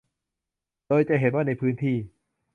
[0.87, 1.97] โดยจะเห็นว่าในพื้นที่